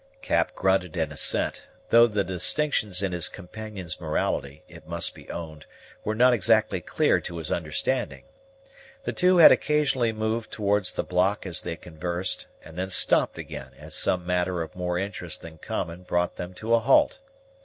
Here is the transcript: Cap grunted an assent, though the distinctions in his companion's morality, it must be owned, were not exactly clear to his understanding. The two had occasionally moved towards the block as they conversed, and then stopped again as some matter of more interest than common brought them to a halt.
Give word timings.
Cap 0.23 0.55
grunted 0.55 0.97
an 0.97 1.11
assent, 1.11 1.67
though 1.91 2.07
the 2.07 2.23
distinctions 2.23 3.03
in 3.03 3.11
his 3.11 3.29
companion's 3.29 4.01
morality, 4.01 4.63
it 4.67 4.87
must 4.87 5.13
be 5.13 5.29
owned, 5.29 5.67
were 6.03 6.15
not 6.15 6.33
exactly 6.33 6.81
clear 6.81 7.21
to 7.21 7.37
his 7.37 7.51
understanding. 7.51 8.23
The 9.03 9.13
two 9.13 9.37
had 9.37 9.51
occasionally 9.51 10.11
moved 10.11 10.51
towards 10.51 10.91
the 10.91 11.03
block 11.03 11.45
as 11.45 11.61
they 11.61 11.75
conversed, 11.75 12.47
and 12.63 12.79
then 12.79 12.89
stopped 12.89 13.37
again 13.37 13.73
as 13.77 13.93
some 13.93 14.25
matter 14.25 14.63
of 14.63 14.75
more 14.75 14.97
interest 14.97 15.43
than 15.43 15.59
common 15.59 16.01
brought 16.01 16.35
them 16.35 16.55
to 16.55 16.73
a 16.73 16.79
halt. 16.79 17.19